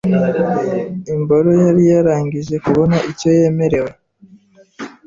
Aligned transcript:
imboro 1.13 1.49
yari 1.63 1.83
yarangije 1.93 2.55
kubona 2.65 2.97
icyo 3.11 3.27
yaremewe 3.37 3.91